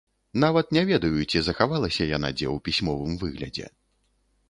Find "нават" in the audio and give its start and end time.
0.43-0.71